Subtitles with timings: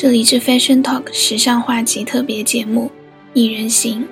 [0.00, 2.84] 这里是 Fashion Talk 时尚话题特别节目
[3.32, 4.02] 《一人行》。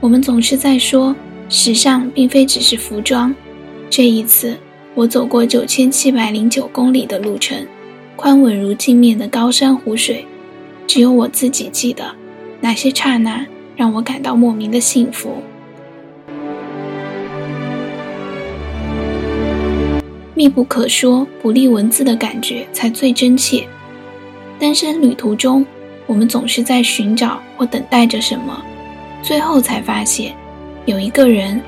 [0.00, 1.14] 我们总是在说，
[1.50, 3.34] 时尚并非只是服装。
[3.90, 4.56] 这一次，
[4.94, 7.66] 我走过九千七百零九公里的路程，
[8.16, 10.24] 宽稳如镜面的高山湖水，
[10.86, 12.10] 只有我自己记得，
[12.62, 15.42] 哪些刹那让我感到莫名的幸福。
[20.40, 23.68] 密不可说、不立文字的感觉才最真切。
[24.58, 25.66] 单身旅途中，
[26.06, 28.64] 我们总是在寻找或等待着什么，
[29.22, 30.34] 最后才发现，
[30.86, 31.60] 有一个人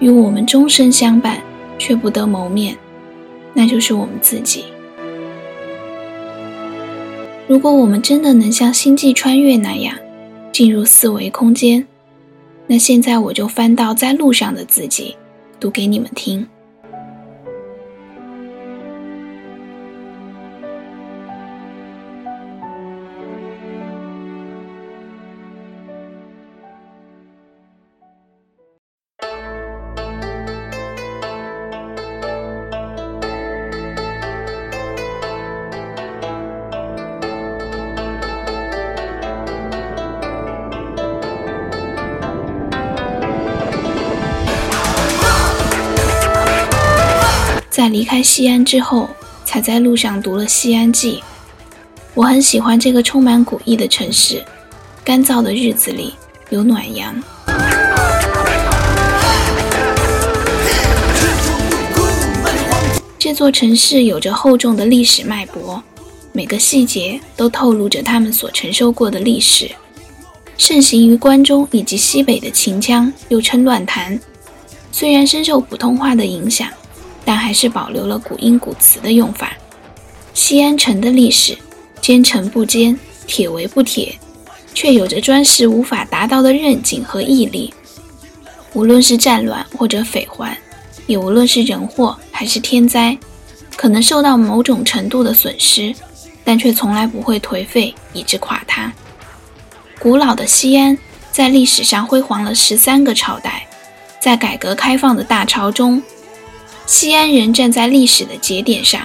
[0.00, 1.42] 与我们终身相伴，
[1.78, 2.76] 却不得谋面，
[3.54, 4.66] 那就是我们自己。
[7.48, 9.96] 如果我们真的能像星际穿越那样
[10.52, 11.86] 进入四维空间，
[12.66, 15.16] 那现在我就翻到在路上的自己，
[15.58, 16.46] 读给你们听。
[47.80, 49.08] 在离开西安之后，
[49.42, 51.14] 才在路上读了《西安记》。
[52.12, 54.44] 我很喜欢这个充满古意的城市，
[55.02, 56.12] 干燥的日子里
[56.50, 57.14] 有暖阳。
[63.18, 65.82] 这座城市有着厚重的历史脉搏，
[66.32, 69.70] 每个细节都透露着他们所承受过的历史。
[70.58, 74.20] 盛行于关中以及西北的秦腔又称乱弹，
[74.92, 76.68] 虽然深受普通话的影响。
[77.30, 79.52] 但还是保留了古音古词的用法。
[80.34, 81.56] 西安城的历史，
[82.00, 84.18] 坚城不坚，铁围不铁，
[84.74, 87.72] 却有着砖石无法达到的韧劲和毅力。
[88.72, 90.58] 无论是战乱或者匪患，
[91.06, 93.16] 也无论是人祸还是天灾，
[93.76, 95.94] 可能受到某种程度的损失，
[96.42, 98.92] 但却从来不会颓废以致垮塌。
[100.00, 100.98] 古老的西安，
[101.30, 103.68] 在历史上辉煌了十三个朝代，
[104.18, 106.02] 在改革开放的大潮中。
[106.90, 109.00] 西安人站在历史的节点上，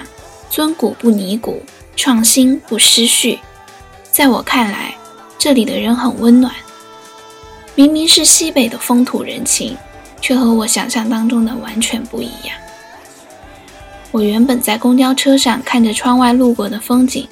[0.50, 1.62] 尊古不泥古，
[1.94, 3.38] 创新不失序。
[4.10, 4.96] 在我看来，
[5.38, 6.52] 这里的人很温暖。
[7.76, 9.76] 明明是西北的风土人情，
[10.20, 12.56] 却和我想象当中的完全不一样。
[14.10, 17.28] 我原本在公交车上看着窗外路过的风景，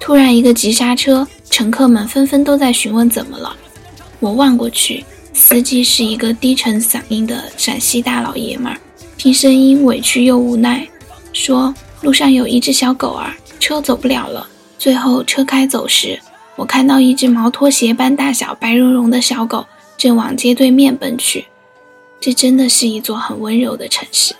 [0.00, 3.54] 突然一个急刹车，乘客们纷纷都在询问怎么了。
[4.18, 8.80] 我望过去，司机是一个低沉嗓音的陕西大老爷们儿。
[9.24, 10.86] 听声音委屈又无奈，
[11.32, 11.74] 说
[12.04, 14.46] ：“路上有一只小狗儿，车走不了了。”
[14.78, 16.20] 最后车开走时，
[16.56, 19.64] 我看到一只毛拖鞋般大小、白茸茸的小狗
[19.96, 21.46] 正往街对面奔去。
[22.20, 24.34] 这真的是一座很温柔的城市。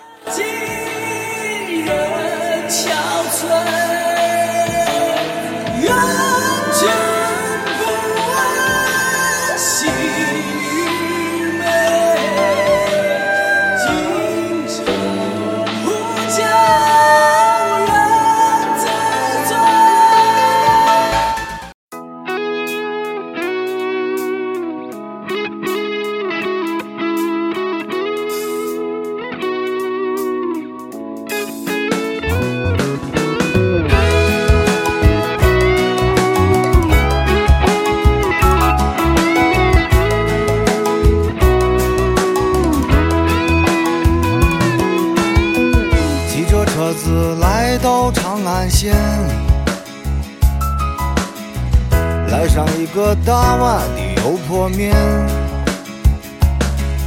[52.29, 54.93] 来上一个大碗的油泼面，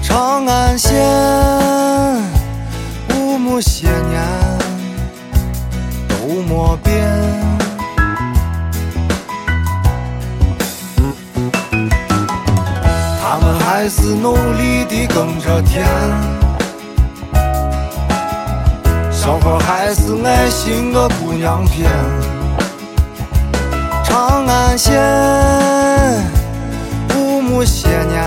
[0.03, 0.97] 长安县
[3.15, 4.23] 五亩些年
[6.09, 7.07] 都没变，
[13.21, 15.87] 他们还是努力地耕着田，
[19.29, 21.87] 小伙还是爱心个姑娘片。
[24.03, 24.99] 长安县
[27.15, 28.25] 五亩些年，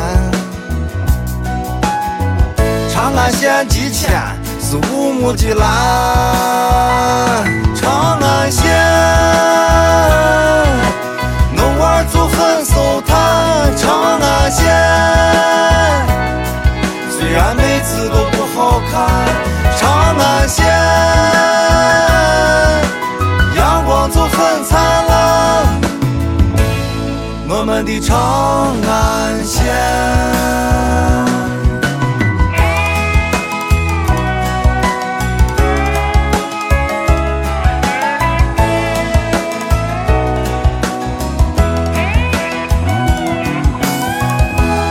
[2.94, 4.22] 长安县的天
[4.62, 5.66] 是五亩的蓝。
[7.74, 8.62] 长安县
[11.56, 13.76] 弄娃就很舒坦。
[13.76, 14.64] 长安县
[17.10, 19.10] 虽然每次都不好看，
[28.02, 29.74] 长安县。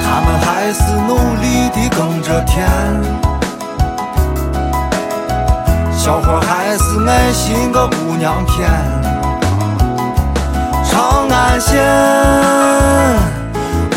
[0.04, 2.68] 他们还是努力地耕着田，
[5.92, 8.99] 小伙还是爱心个姑娘甜。
[11.50, 11.82] 长安县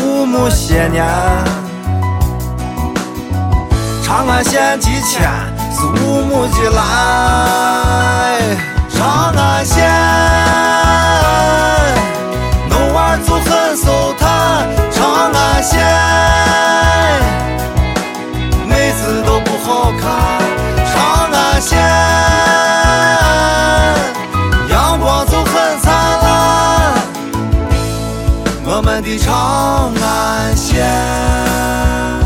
[0.02, 1.06] 五亩些年，
[4.02, 5.30] 长安县的天
[5.70, 6.82] 是五亩的来，
[8.90, 9.88] 长安县。
[12.68, 15.80] 弄娃就很收摊，长安县
[18.66, 20.08] 妹子都不好看，
[29.04, 32.23] 的长安县。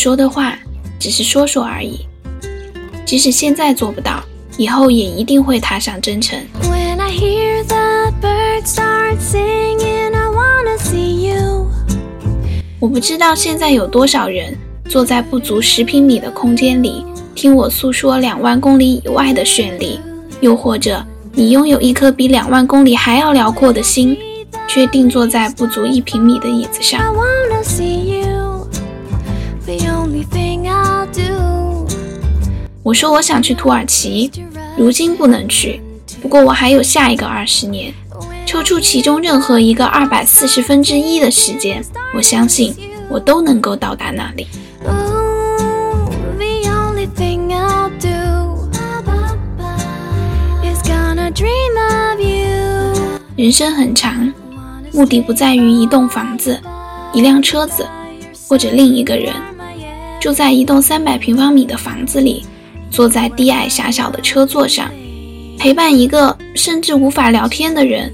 [0.00, 0.58] 说的话
[0.98, 2.00] 只是说说而已。
[3.04, 4.24] 即使现在做不到，
[4.56, 6.40] 以后也一定会踏上征程。
[6.62, 11.66] When I hear the birds start singing, I wanna see you.
[12.78, 14.56] 我不知道现在有多少人
[14.88, 17.04] 坐在不足十平米的空间里，
[17.34, 20.00] 听我诉说两万公里以外的绚丽，
[20.40, 21.04] 又或者
[21.34, 24.16] 你拥有一颗比两万公里还要辽阔的心，
[24.66, 27.14] 却定坐在不足一平米的椅子上。
[32.90, 34.28] 我说我想去土耳其，
[34.76, 35.80] 如今不能去，
[36.20, 37.94] 不过我还有下一个二十年，
[38.44, 42.74] 抽出其中任何一个二百四十分之一的时间，我相信
[43.08, 44.48] 我都能够到达那里。
[53.36, 54.34] 人生很长，
[54.92, 56.60] 目的不在于一栋房子、
[57.12, 57.86] 一辆车子，
[58.48, 59.32] 或者另一个人。
[60.20, 62.44] 住在一栋三百平方米的房子里，
[62.90, 64.90] 坐在低矮狭小的车座上，
[65.58, 68.12] 陪伴一个甚至无法聊天的人，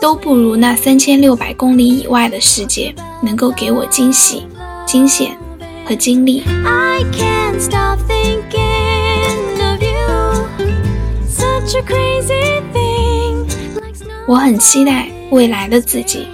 [0.00, 4.46] 都不如那三千六百公里以外的世界能够给我惊喜、
[4.86, 5.36] 惊险
[5.84, 6.44] 和经历。
[6.64, 10.46] I can't stop thinking of you.
[11.28, 13.46] Such a crazy thing.
[13.74, 14.24] Like snow.
[14.28, 16.28] 我很期待未来的自己。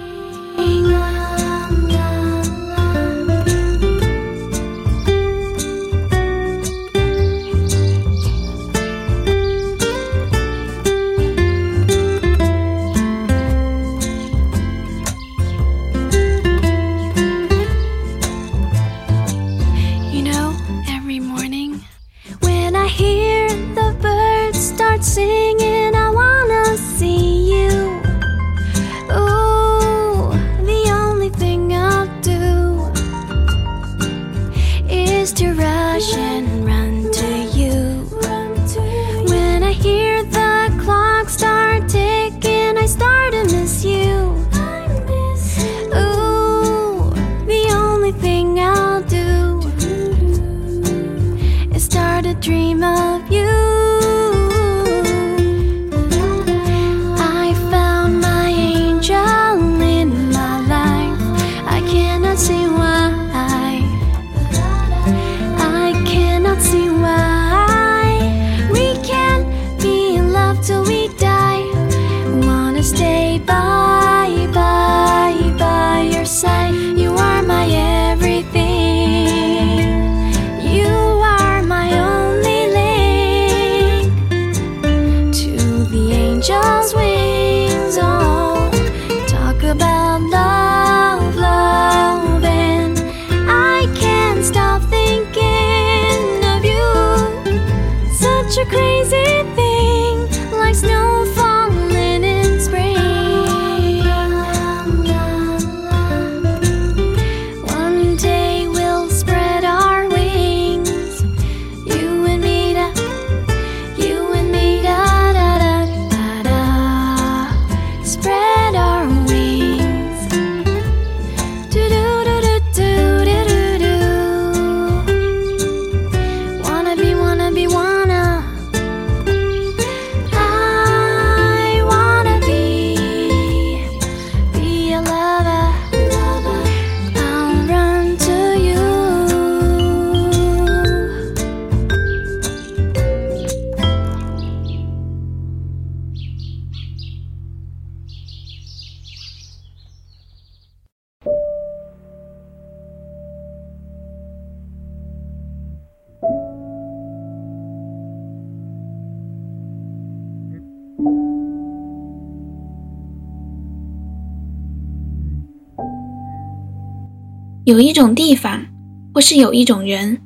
[167.65, 168.63] 有一种地方，
[169.11, 170.19] 或是有一种人，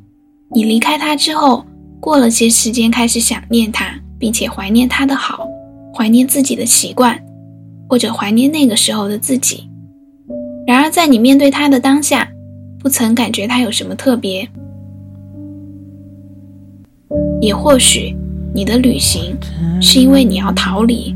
[0.54, 1.66] 你离开他之后，
[2.02, 5.48] 过了些时间，开始想念他，并且怀念他的好，
[5.96, 7.18] 怀念自己的习惯，
[7.88, 9.70] 或者怀念那个时候的自己。
[10.68, 12.28] 然而，在你面对他的当下，
[12.78, 14.46] 不曾感觉他有什么特别。
[17.40, 18.14] 也或许，
[18.54, 19.34] 你的旅行
[19.82, 21.16] 是因为你要逃离。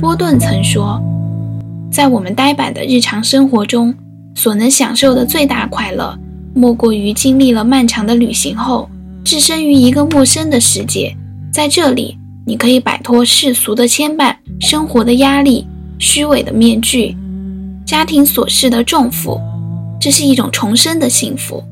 [0.00, 1.00] 波顿曾说，
[1.88, 3.94] 在我们呆板的日常生活中，
[4.34, 6.18] 所能享受的最大快乐，
[6.54, 8.88] 莫过于经历了漫长的旅行后，
[9.24, 11.16] 置身于一个陌生的世界。
[11.52, 15.66] 在这里，你可以摆脱世俗的牵绊、生活的压力、
[15.98, 17.16] 虚伪的面具、
[17.86, 19.40] 家庭琐事的重负。
[20.00, 21.62] 这是一种重生的幸福。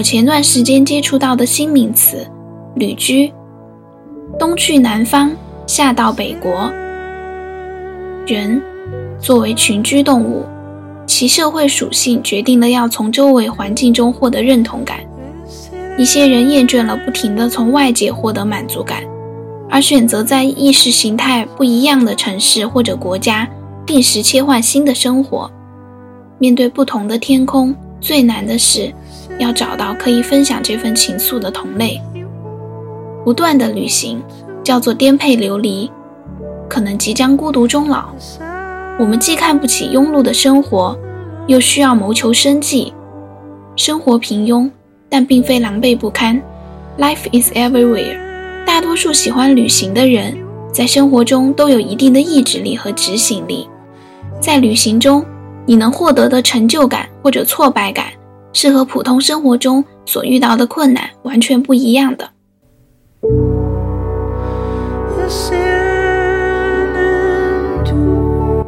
[0.00, 2.26] 我前段时间接触到的新名词
[2.74, 3.30] “旅居”，
[4.40, 5.30] 冬去南方，
[5.66, 6.72] 夏到北国。
[8.26, 8.62] 人
[9.18, 10.46] 作为群居动物，
[11.06, 15.00] 其社会属性决定了要从周围环境中获得认同感。
[15.98, 19.02] 一些人厌倦了不停地从外界获得满足感，
[19.68, 23.46] 而选择在意识形态不一样的城市或者国家
[23.84, 25.50] 定时切换新的生活。
[26.38, 28.90] 面对不同的天空，最难的是
[29.40, 32.00] 要找到可以分享这份情愫的同类。
[33.24, 34.22] 不断的旅行
[34.62, 35.90] 叫做颠沛流离，
[36.68, 38.10] 可能即将孤独终老。
[38.98, 40.96] 我们既看不起庸碌的生活，
[41.46, 42.92] 又需要谋求生计。
[43.76, 44.70] 生活平庸，
[45.08, 46.40] 但并非狼狈不堪。
[46.98, 48.18] Life is everywhere。
[48.66, 50.36] 大多数喜欢旅行的人，
[50.72, 53.66] 在生活中都有一定的意志力和执行力。
[54.38, 55.24] 在旅行中，
[55.66, 58.06] 你能获得的成就感或者挫败感，
[58.52, 62.28] 是和普通生活中所遇到的困难完全不一样的。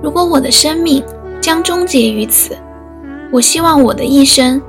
[0.02, 1.02] 如果我的生命
[1.40, 2.56] 将终结于此，
[3.32, 4.60] 我希望我的一生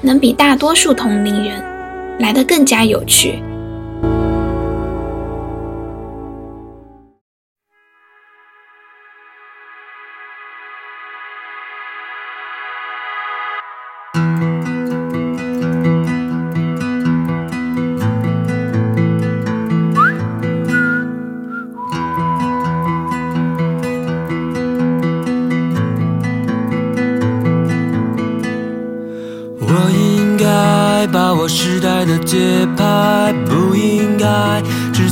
[0.00, 1.62] 能比大多数同龄人
[2.18, 3.42] 来得更加有趣。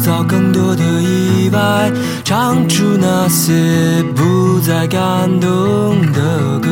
[0.04, 1.90] 造更多的意外，
[2.23, 6.68] 唱出那些不再感动的歌。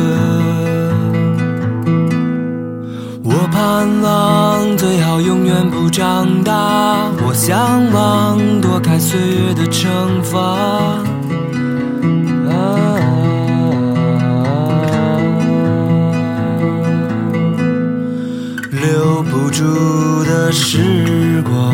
[3.23, 10.99] 我盼望最好永远不长大，我向往躲开岁月的惩罚。
[18.69, 21.73] 留不住的时光，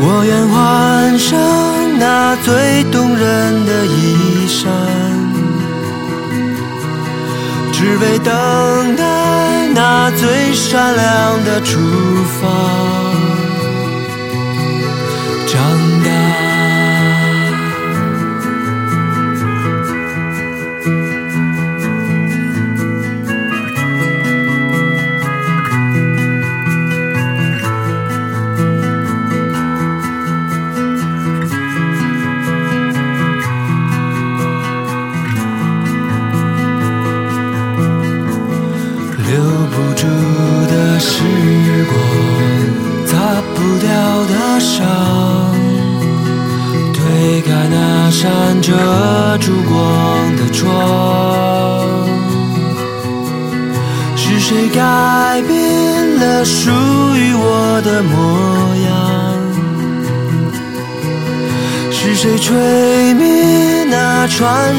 [0.00, 1.36] 我愿换上
[1.98, 4.70] 那最动人的衣衫，
[7.72, 11.78] 只为等待那最闪亮的出
[12.40, 12.48] 发。
[15.46, 15.56] 长
[16.04, 16.17] 大。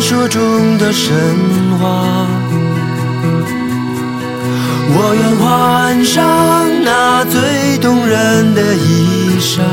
[0.10, 1.16] 传说中的神
[1.78, 2.26] 话？
[4.92, 9.64] 我愿换上那最动人的衣衫，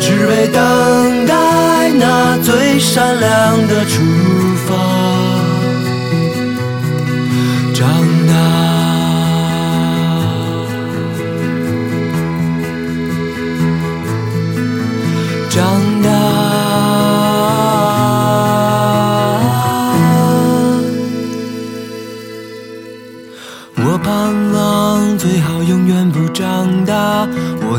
[0.00, 4.02] 只为等待那最闪亮的出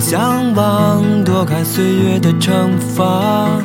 [0.10, 3.62] 向往躲开岁月的惩罚。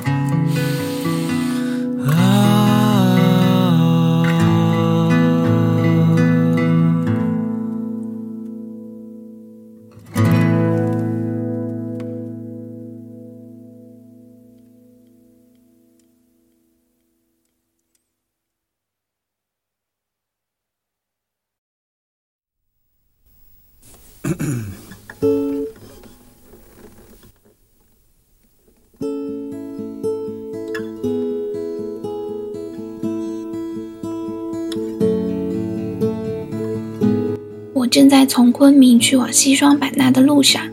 [38.12, 40.68] 在从昆明去往西双版纳的路上，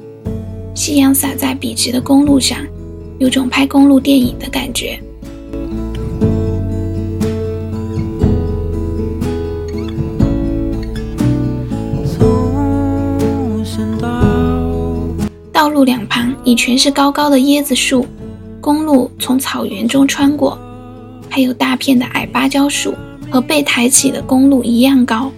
[0.76, 2.58] 夕阳洒在笔直的公路上，
[3.18, 5.00] 有种拍公路电影的感觉。
[15.54, 18.06] 道路两旁已全是高高的椰子树，
[18.60, 20.60] 公路从草原中穿过，
[21.30, 22.94] 还有大片的矮芭蕉树，
[23.32, 25.32] 和被抬起的公路一样高。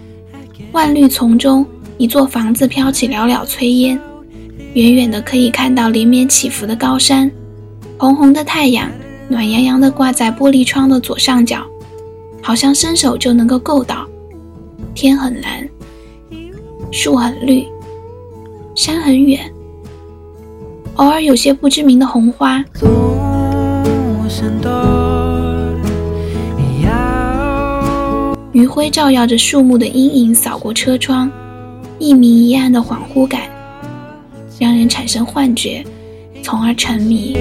[0.72, 1.64] 万绿丛中，
[2.02, 3.96] 一座房子飘起袅袅炊烟，
[4.74, 7.30] 远远的可以看到连绵起伏的高山，
[7.96, 8.90] 红红的太阳
[9.28, 11.64] 暖洋洋的挂在玻璃窗的左上角，
[12.42, 14.04] 好像伸手就能够够到。
[14.96, 15.64] 天很蓝。
[16.90, 17.64] 树很绿，
[18.74, 19.38] 山很远。
[20.96, 22.64] 偶尔有些不知名的红花。
[28.50, 31.30] 余晖照耀着树木的阴影，扫过车窗。
[32.02, 33.42] 一明一暗的恍惚感
[34.58, 35.84] 让人产生幻觉
[36.42, 37.36] 从而沉迷。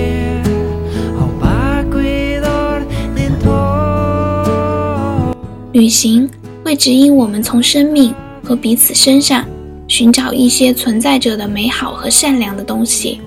[5.74, 6.30] 旅行
[6.64, 9.44] 会指引我们从生命和彼此身上
[9.88, 13.20] 寻找一些存在着的美好和善良的东西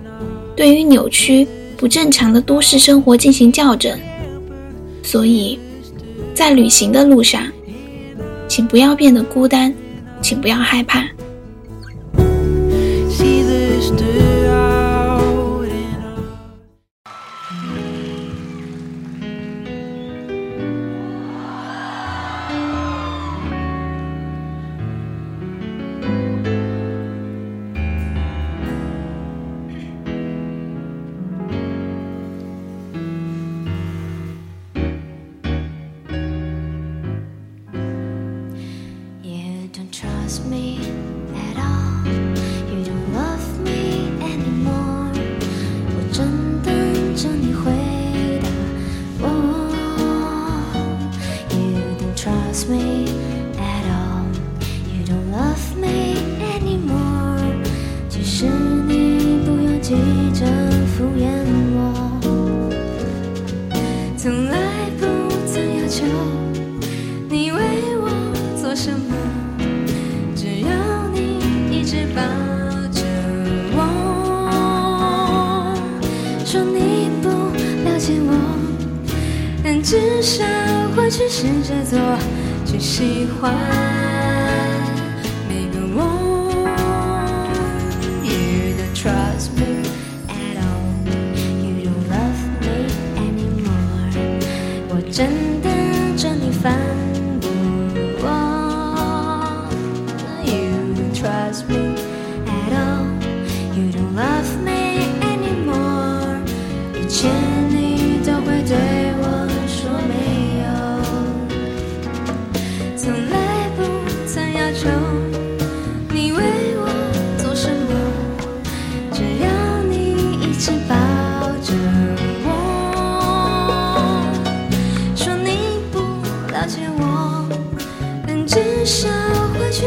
[0.55, 3.99] 对于扭曲不正常的都市生活进行校正。
[5.03, 5.59] 所以
[6.33, 7.43] 在旅行的路上
[8.47, 9.75] 请不要变得孤单
[10.23, 11.05] 请不要害怕。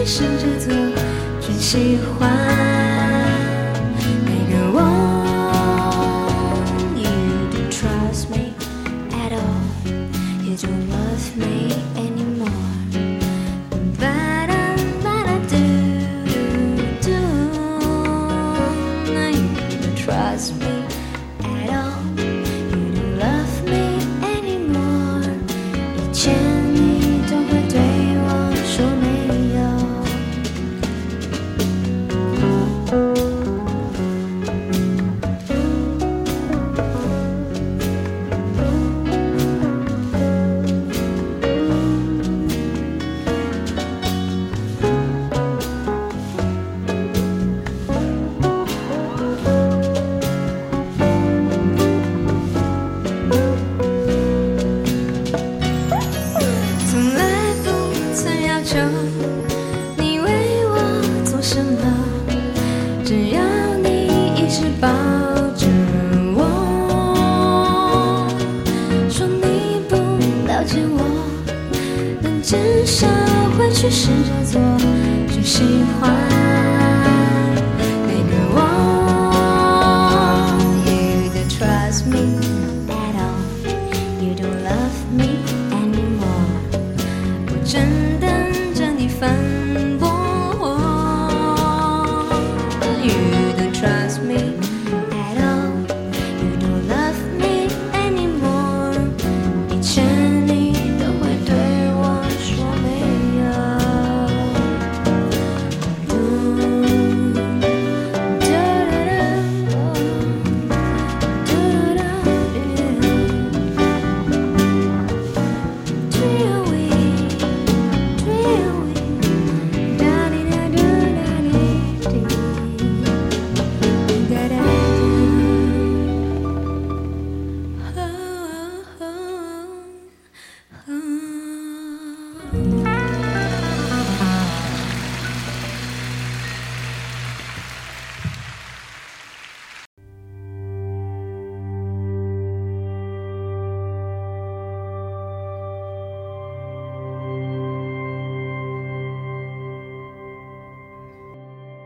[0.08, 0.74] 试着做，
[1.42, 2.77] 真喜欢。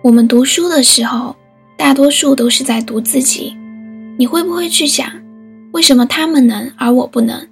[0.03, 1.35] 我们读书的时候，
[1.77, 3.55] 大多数都是在读自己。
[4.17, 5.07] 你会不会去想，
[5.73, 7.47] 为什么他们能，而我不能？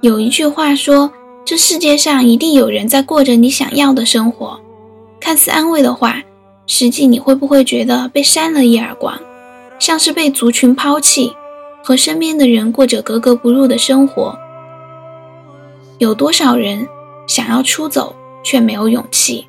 [0.00, 1.12] 有一句话说，
[1.44, 4.60] 这世界上一定有人在过着你想要的生活。
[5.18, 6.22] 看似安慰的话，
[6.68, 9.20] 实际你会不会觉得被扇了一耳光，
[9.80, 11.32] 像是被族群抛弃，
[11.82, 14.38] 和身边的人过着格格不入的生活？
[15.98, 16.86] 有多少人
[17.26, 19.44] 想要出走，却没有勇气？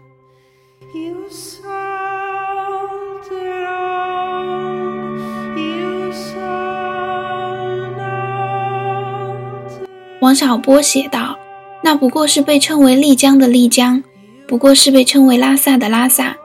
[10.21, 11.35] 王小波写道
[11.81, 14.03] ：“那不过是被称为丽江的丽江，
[14.47, 16.37] 不过是被称为拉萨的拉萨。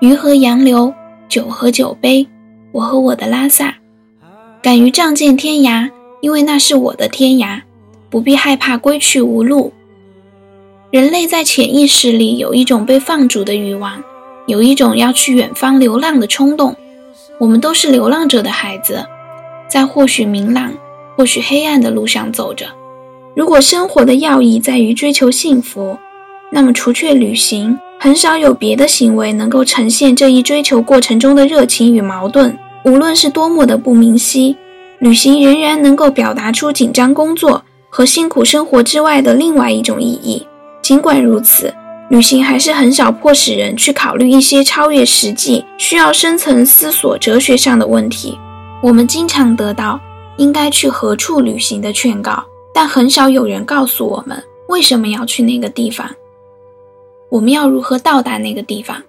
[0.00, 0.94] 鱼和杨柳，
[1.28, 2.26] 酒和酒杯，
[2.72, 3.74] 我和我的拉萨，
[4.62, 5.90] 敢于仗剑天涯，
[6.22, 7.60] 因为那是我的天涯，
[8.08, 9.74] 不必害怕归去无路。
[10.90, 14.02] 人类在潜意识里有一种被放逐的欲望，
[14.46, 16.74] 有一种要去远方流浪的冲动。
[17.38, 19.04] 我们都是流浪者的孩子，
[19.68, 20.72] 在或许明朗，
[21.18, 22.64] 或许黑暗的路上走着。”
[23.40, 25.96] 如果生活的要义在于追求幸福，
[26.52, 32.58] 那么除却旅行，很少有别的行为能够呈现这一追求过程中的热情与矛盾。
[32.84, 34.54] 无论是多么的不明晰，
[34.98, 40.46] 旅行仍然能够表达出紧张工作和辛苦生活之外的另外一种意义。
[40.82, 41.72] 尽管如此，
[42.10, 48.38] 旅行还是很少迫使人去考虑一些超越实际、需要深层思索哲学上的问题。
[48.82, 49.98] 我们经常得到
[50.36, 52.44] 应该去何处旅行的劝告。
[52.72, 56.08] 但很少有人告诉我们为什么要去那个地方，
[57.28, 59.02] 我们要如何到达那个地方。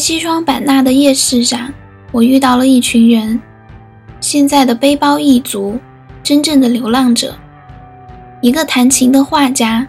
[0.00, 1.70] 西双版纳的夜市上，
[2.10, 3.38] 我遇到了一群人，
[4.18, 5.78] 现在的背包一族，
[6.22, 7.36] 真正的流浪者。
[8.40, 9.86] 一个弹琴的画家，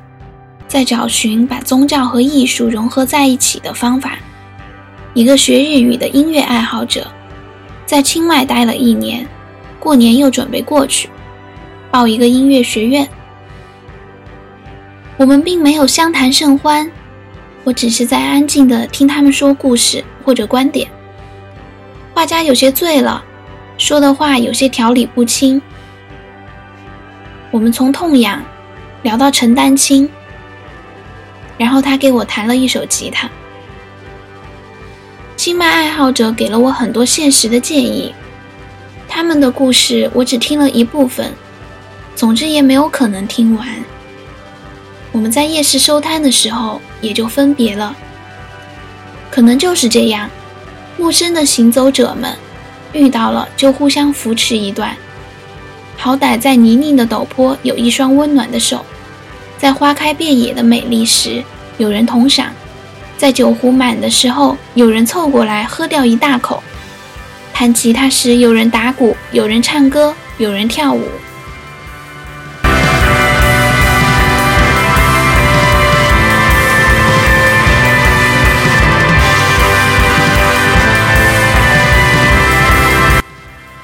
[0.68, 4.10] 在找寻把宗教和艺术融合在一起的方法；
[5.14, 7.08] 一个学日语的音乐爱好者，
[7.86, 9.26] 在清迈待了一年，
[9.80, 11.10] 过年又准备过去，
[11.90, 13.08] 报一个音乐学院。
[15.16, 16.92] 我们并没有相谈甚欢。
[17.64, 20.90] 我只是在安静地听他们说故事或者观点。
[22.14, 23.24] 画家有些醉了，
[23.78, 25.62] 说的话有些条理不清。
[27.52, 28.44] 我们从痛痒
[29.04, 30.10] 聊到陈丹青，
[31.58, 33.30] 然后他给我弹了一首吉他。
[35.36, 38.14] 清迈爱好者给了我很多现实的建议，
[39.08, 41.34] 他们的故事我只听了一部分，
[42.16, 43.68] 总之也没有可能听完。
[45.12, 47.96] 我们在夜市收摊的时候也就分别了，
[49.30, 50.30] 可能就是这样，
[50.98, 52.34] 陌生的行走者们
[52.94, 54.96] 遇到了就互相扶持一段，
[55.98, 58.86] 好歹在泥泞的陡坡有一双温暖的手，
[59.58, 61.44] 在花开遍野的美丽时
[61.78, 62.54] 有人同赏，
[63.18, 66.62] 在酒壶满的时候有人凑过来喝掉一大口，
[67.54, 71.04] 弹吉他时有人打鼓，有人唱歌，有人跳舞。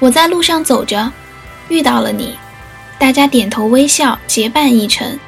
[0.00, 1.10] 我在路上走着，
[1.68, 2.38] 遇到了你，
[2.98, 5.18] 大家点头微笑，结伴一程，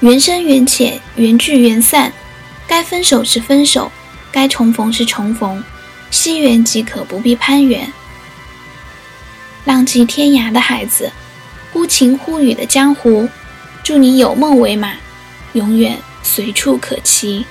[0.00, 2.10] 缘深缘浅，缘聚缘散，
[2.66, 3.92] 该分手是分手，
[4.32, 5.62] 该重逢是重逢，
[6.10, 7.92] 惜缘即可，不必攀缘。
[9.66, 11.12] 浪迹天涯的孩子，
[11.72, 13.28] 忽晴忽雨的江湖，
[13.82, 14.94] 祝你有梦为马，
[15.52, 17.44] 永远随处可栖。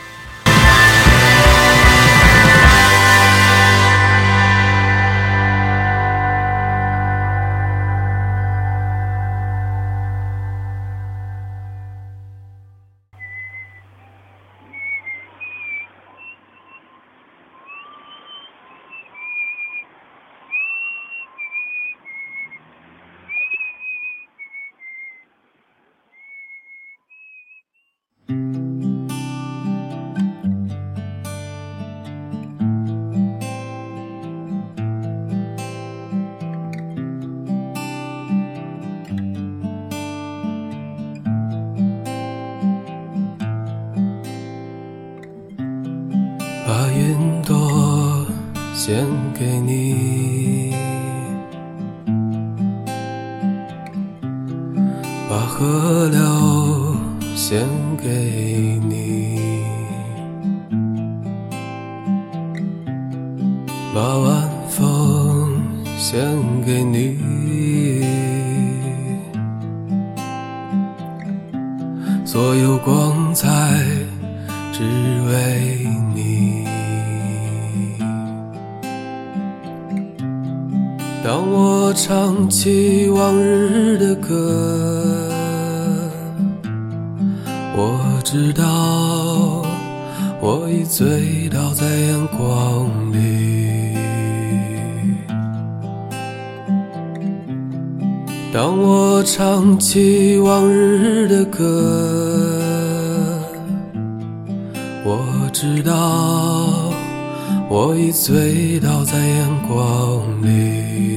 [99.65, 101.63] 唱起往日的歌，
[105.03, 106.93] 我知道
[107.67, 111.14] 我已醉倒在阳光里。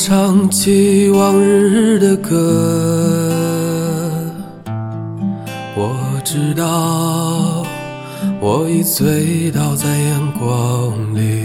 [0.00, 2.30] 唱起往日的歌，
[5.74, 7.66] 我知道
[8.40, 11.37] 我已醉倒在阳光里。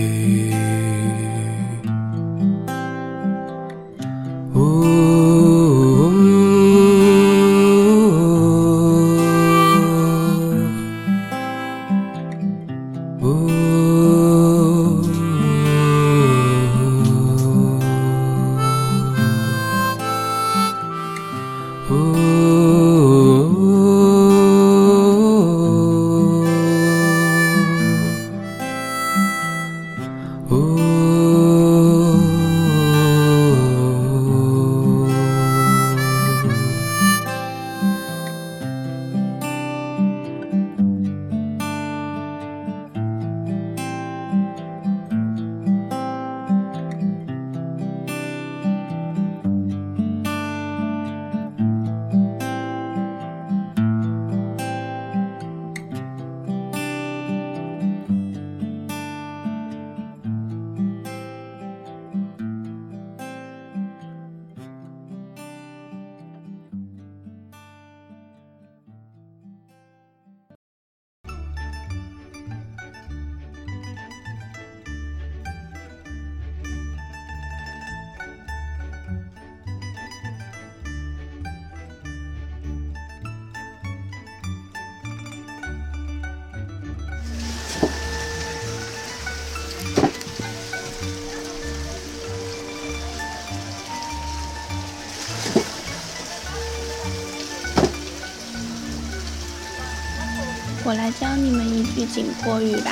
[102.14, 102.92] 景颇语吧。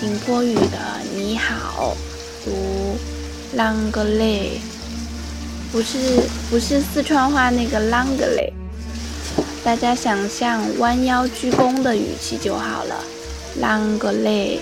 [0.00, 0.78] 景颇语的
[1.14, 1.94] “你好”
[2.42, 2.96] 读
[3.54, 4.58] “啷个嘞”，
[5.70, 5.98] 不是
[6.48, 8.50] 不是四川话那个“啷个嘞”，
[9.62, 13.04] 大家想象弯腰鞠躬的语气就好了
[13.60, 14.60] ，“啷个嘞”。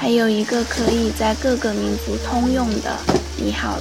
[0.00, 2.96] 还有一个可以在各个民族通用的
[3.36, 3.78] “你好”，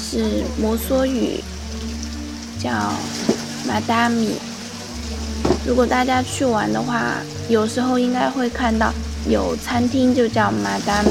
[0.00, 1.38] 是摩梭语，
[2.58, 2.94] 叫。
[3.66, 4.36] 马达米，
[5.66, 7.16] 如果大家去玩的话，
[7.48, 8.92] 有时候应该会看到
[9.28, 11.04] 有餐厅就叫 Madame，，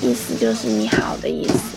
[0.00, 1.75] 意思就是你好的意思。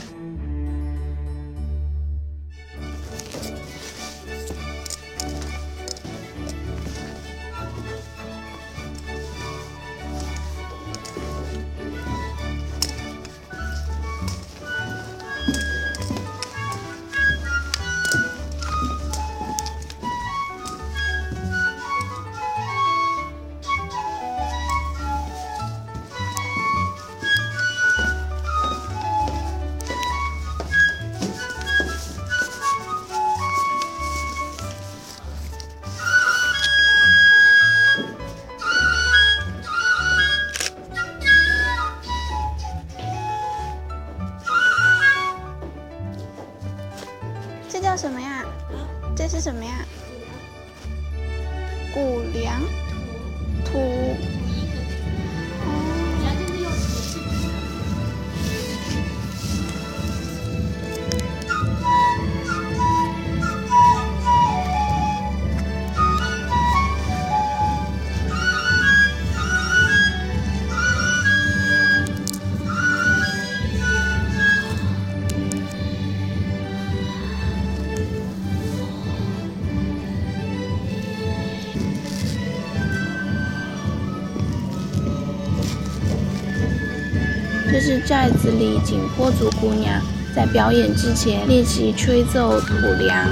[87.90, 90.00] 是寨子里景颇族姑娘
[90.36, 93.28] 在表演之前练习吹奏土梁。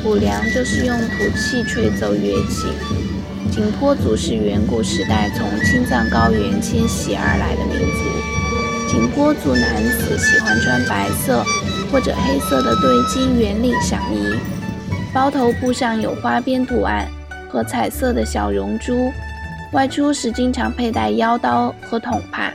[0.00, 2.68] 土梁就是用土器吹奏乐器。
[3.50, 8.92] 景颇族是远古时代从青藏高原迁徙而来的民族。
[8.92, 11.42] 景颇族男子喜欢穿白色
[11.90, 14.38] 或者黑色的对襟圆领上衣，
[15.12, 17.08] 包头布上有花边图案
[17.48, 19.10] 和彩色的小绒珠。
[19.72, 22.52] 外出时经常佩戴腰刀和筒帕。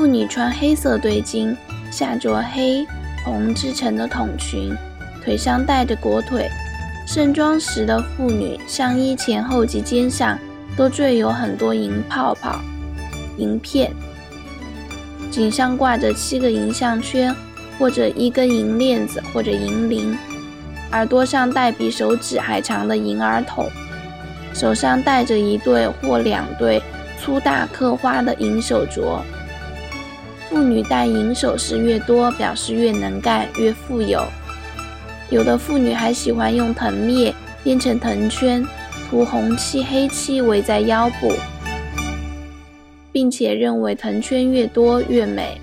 [0.00, 1.54] 妇女穿黑色对襟，
[1.92, 2.86] 下着黑
[3.22, 4.74] 红织成的筒裙，
[5.22, 6.48] 腿上带着裹腿。
[7.06, 10.38] 盛装时的妇女上衣前后及肩上
[10.74, 12.58] 都缀有很多银泡泡、
[13.36, 13.92] 银片，
[15.30, 17.36] 颈上挂着七个银项圈，
[17.78, 20.16] 或者一根银链子，或者银铃。
[20.92, 23.68] 耳朵上戴比手指还长的银耳筒，
[24.54, 26.82] 手上戴着一对或两对
[27.20, 29.20] 粗大刻花的银手镯。
[30.50, 34.26] 妇女戴银首饰越多，表示越能干、越富有。
[35.30, 37.32] 有的妇女还喜欢用藤篾
[37.62, 38.66] 编成藤圈，
[39.08, 41.32] 涂红漆、黑漆围在腰部，
[43.12, 45.60] 并且认为藤圈越多越美。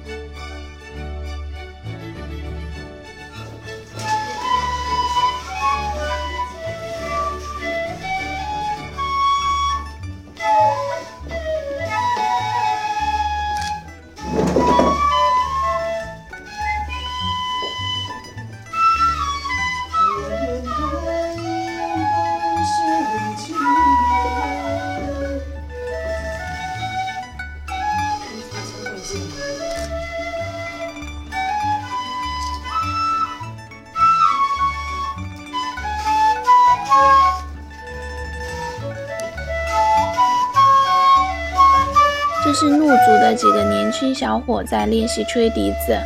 [43.97, 45.97] 几个年轻小伙在练习吹笛子，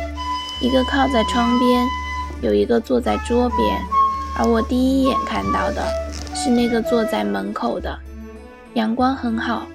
[0.62, 1.86] 一个靠在窗边，
[2.40, 3.78] 有一个坐在桌边，
[4.38, 5.86] 而我第一眼看到的
[6.34, 7.98] 是那个坐在门口的。
[8.74, 9.66] 阳光很好，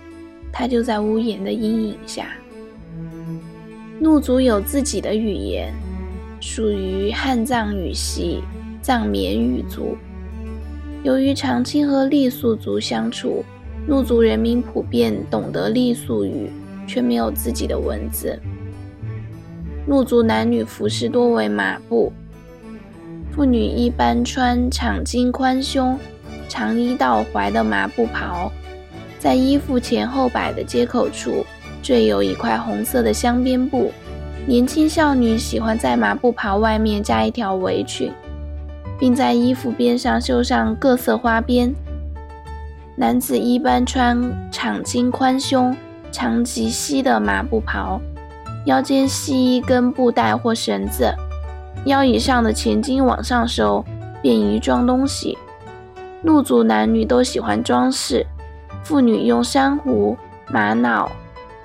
[0.51, 2.25] 他就在屋檐的阴影下。
[3.99, 5.71] 怒族有自己的语言，
[6.39, 8.41] 属于汉藏语系
[8.81, 9.95] 藏缅语族。
[11.03, 13.45] 由于长期和傈僳族相处，
[13.87, 16.51] 怒族人民普遍懂得傈僳语，
[16.87, 18.39] 却没有自己的文字。
[19.85, 22.11] 怒族男女服饰多为麻布，
[23.31, 25.99] 妇女一般穿长襟宽胸、
[26.49, 28.51] 长衣到踝的麻布袍，
[29.19, 31.45] 在衣服前后摆的接口处
[31.83, 33.91] 缀有一块红色的镶边布。
[34.45, 38.11] 年轻少女喜欢在麻布袍外面加一条围裙，
[38.97, 41.73] 并在衣服边上绣上各色花边。
[42.95, 45.75] 男子一般穿长襟宽胸、
[46.11, 47.99] 长及膝的麻布袍，
[48.65, 51.13] 腰间系一根布带或绳子，
[51.85, 53.83] 腰以上的前襟往上收，
[54.21, 55.37] 便于装东西。
[56.23, 58.25] 怒族男女都喜欢装饰，
[58.83, 61.09] 妇女用珊瑚、玛瑙、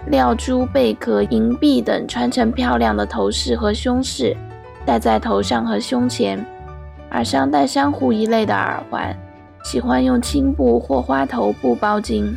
[0.06, 4.36] 料珠、贝壳、银币等穿成漂亮的头饰和胸饰，
[4.84, 6.44] 戴在头上和胸前，
[7.12, 9.16] 耳上戴珊瑚一类的耳环。
[9.64, 12.34] 喜欢用青布或花头布包巾。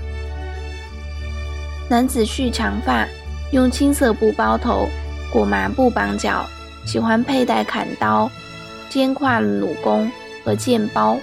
[1.87, 3.07] 男子蓄长发，
[3.51, 4.87] 用青色布包头，
[5.31, 6.45] 裹麻布绑脚。
[6.85, 8.29] 喜欢佩戴砍刀、
[8.89, 10.11] 肩挎弩弓
[10.43, 11.17] 和剑包。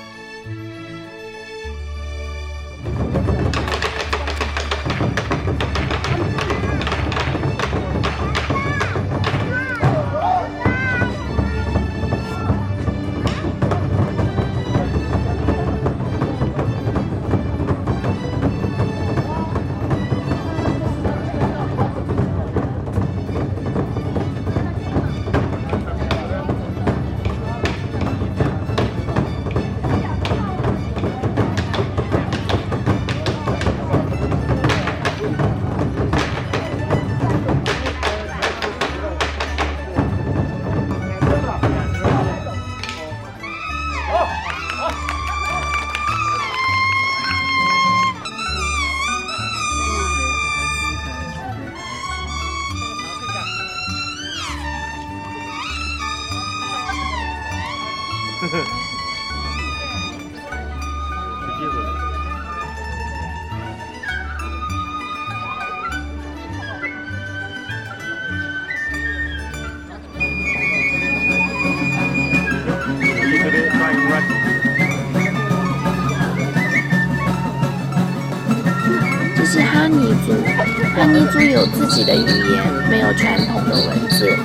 [82.05, 84.37] 的语言，没有传统的文字。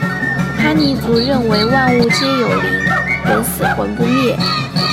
[0.57, 2.63] 哈尼族认为万物皆有灵，
[3.25, 4.35] 人死魂不灭，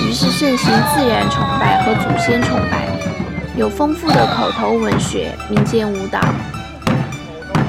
[0.07, 2.89] 于是盛行自然崇拜和祖先崇拜，
[3.57, 6.21] 有丰富的口头文学、民间舞蹈。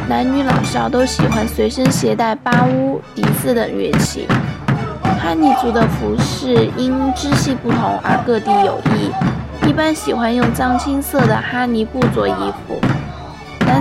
[0.07, 4.27] 男女老少都喜欢随身携带巴乌、笛子等乐器。
[5.01, 12.79] 哈尼族的服饰因支系不同而各地有异，一般喜欢用藏青色的哈尼布做衣服。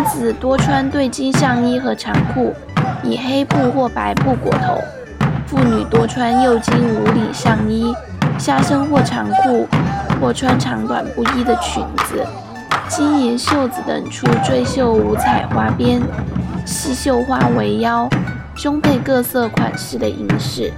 [0.05, 2.53] 男子多穿对襟上衣和长裤，
[3.03, 4.79] 以黑布或白布裹头；
[5.47, 7.91] 妇女多穿右襟无领上衣，
[8.39, 9.67] 下身或长裤，
[10.21, 12.23] 或穿长短不一的裙子。
[12.87, 16.03] 金银袖子等处缀绣五彩花边，
[16.67, 18.07] 细绣花围腰，
[18.55, 20.71] 胸配各色款式的银饰。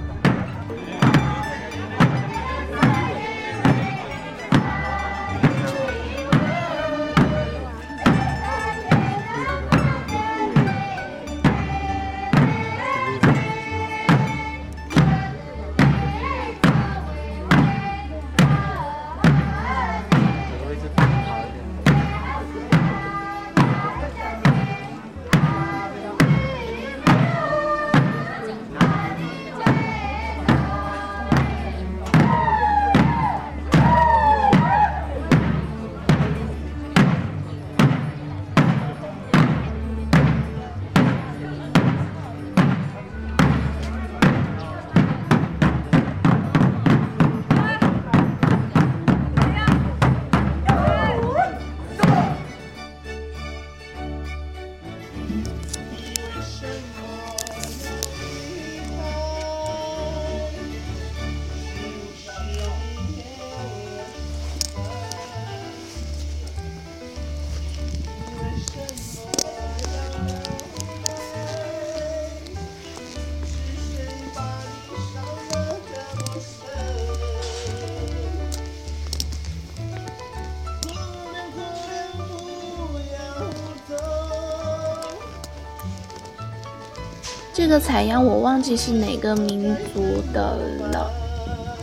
[87.57, 90.59] 这个采样我忘记是哪个民族的
[90.91, 91.11] 了，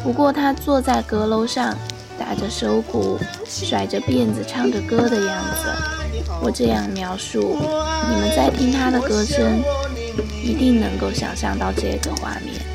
[0.05, 1.77] 不过他坐在阁楼上，
[2.17, 7.57] 打着手鼓，甩着辫子，唱着歌的样子，我这样描述，
[8.09, 9.61] 你们在听他的歌声，
[10.45, 12.74] 一定能够想象到这个画面。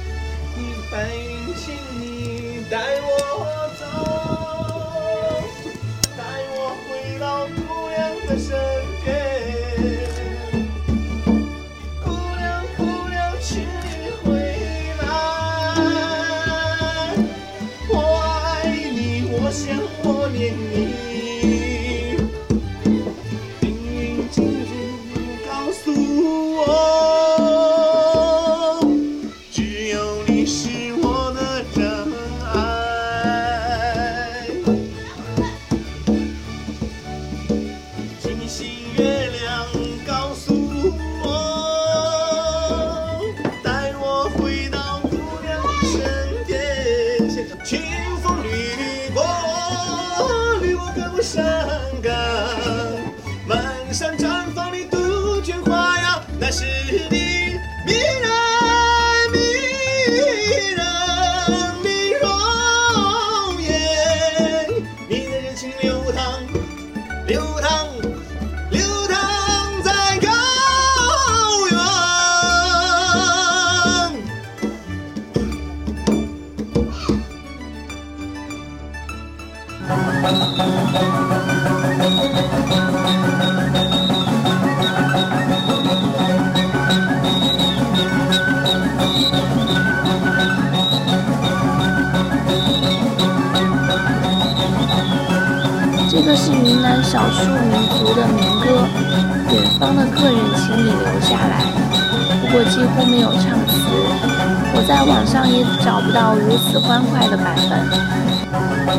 [105.90, 107.80] 找不到如此欢快的版本。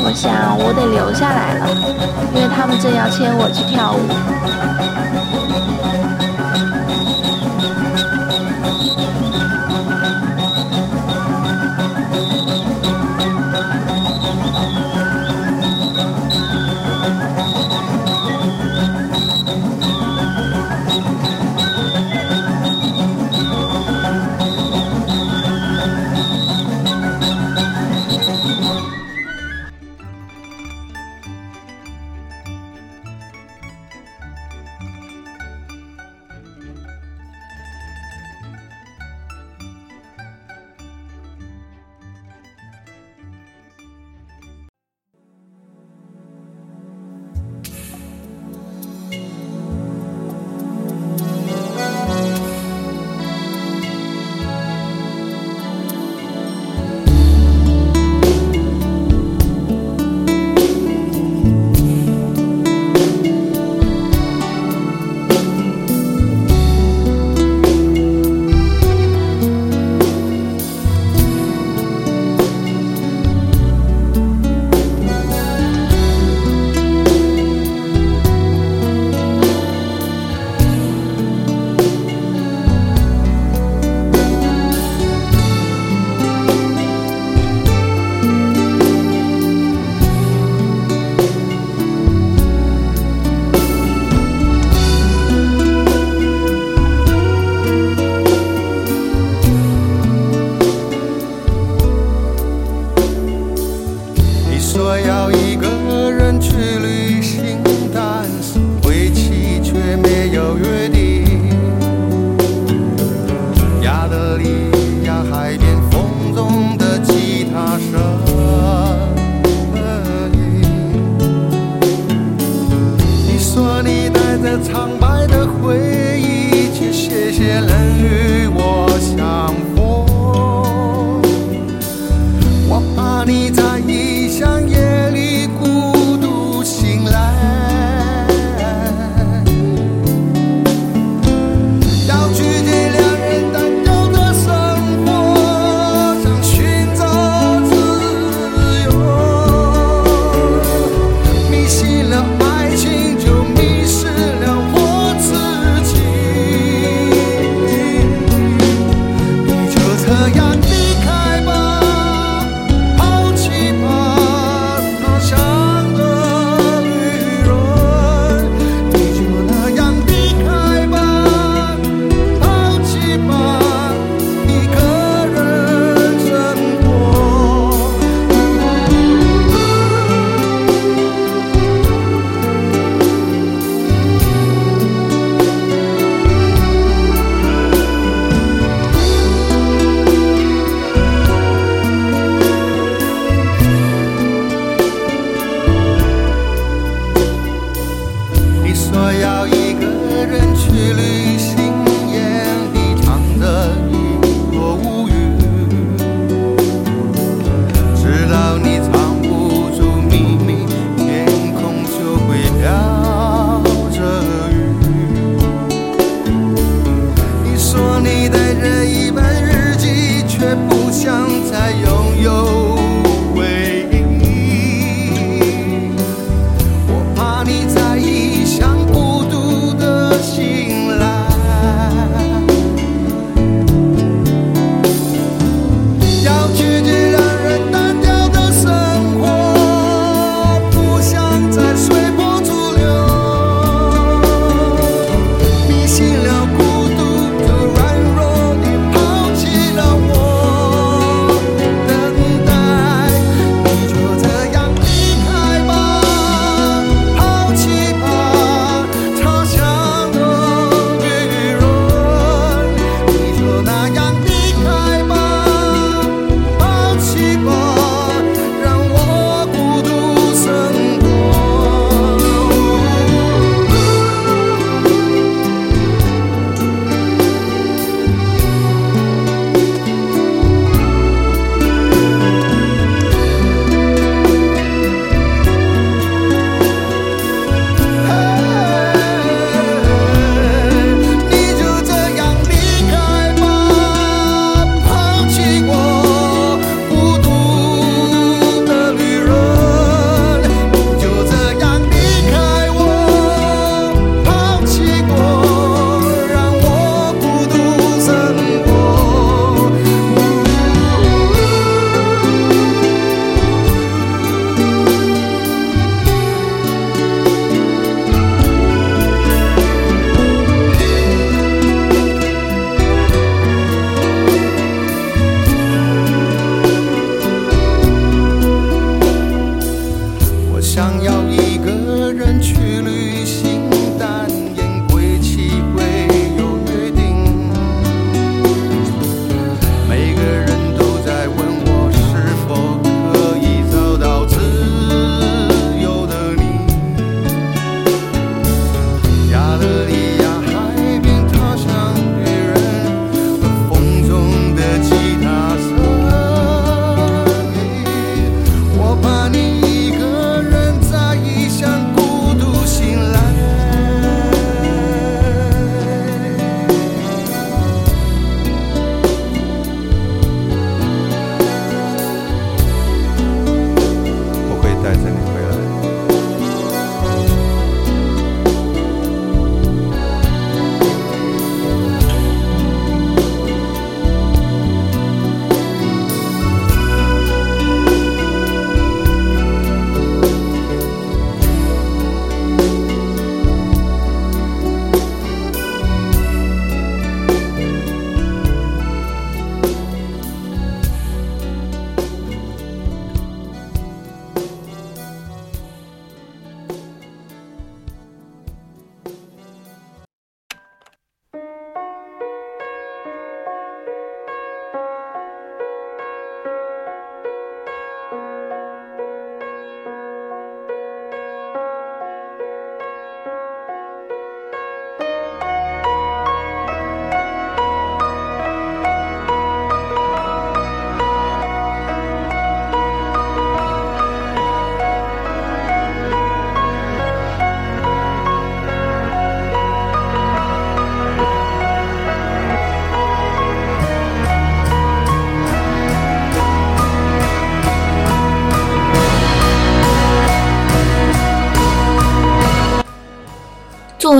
[0.03, 1.71] 我想我得留下来了，
[2.35, 4.90] 因为他们正要牵我去跳舞。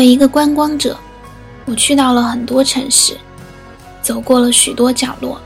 [0.01, 0.99] 作为一个观光者，
[1.67, 3.15] 我去到了很多城市，
[4.01, 5.39] 走过了许多角落，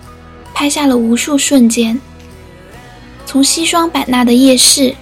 [0.55, 2.00] 拍下了无数瞬间。
[3.26, 4.94] 从西双版纳的夜市，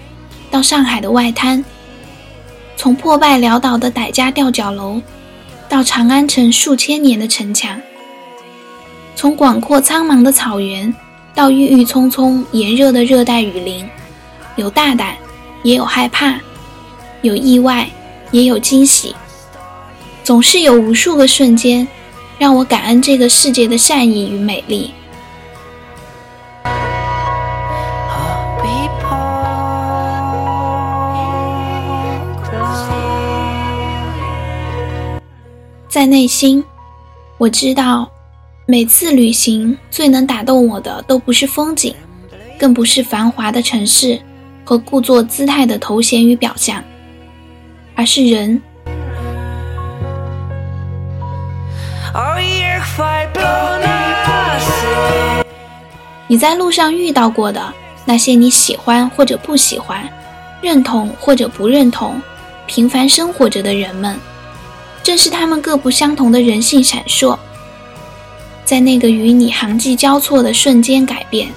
[0.50, 1.62] 到上海的外滩，
[2.78, 5.02] 从破败潦倒的傣家吊脚楼，
[5.68, 7.78] 到长安城数千年的城墙，
[9.14, 10.94] 从广阔苍茫的草原，
[11.34, 13.86] 到郁郁葱葱炎热的热带雨林，
[14.56, 15.14] 有大胆，
[15.62, 16.40] 也有害怕，
[17.20, 17.86] 有意外，
[18.30, 19.14] 也有惊喜。
[20.24, 21.86] 总是有无数个瞬间，
[22.38, 24.92] 让我感恩这个世界的善意与美丽。
[35.88, 36.64] 在内心，
[37.36, 38.08] 我知道，
[38.64, 41.94] 每次旅行最能打动我的，都不是风景，
[42.58, 44.20] 更不是繁华的城市
[44.64, 46.82] 和故作姿态的头衔与表象，
[47.96, 48.62] 而是人。
[56.26, 57.72] 你在路上遇到过的
[58.04, 60.08] 那些你喜欢或者不喜欢、
[60.60, 62.20] 认同或者不认同、
[62.66, 64.18] 平凡生活着的人们。
[65.02, 67.36] 正是他们各不相同的人性闪烁，
[68.64, 71.50] 在那个与你行迹交错的瞬间改变、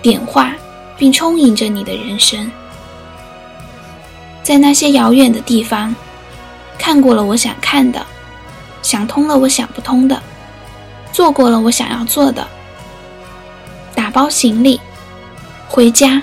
[0.00, 0.54] 点化，
[0.96, 2.50] 并充盈着你的人生。
[4.42, 5.94] 在那些遥远的地方，
[6.78, 8.04] 看过了我想看的，
[8.80, 10.22] 想通了我想不通的，
[11.18, 12.46] 做过了我想要做的，
[13.92, 14.80] 打包行李，
[15.68, 16.22] 回家。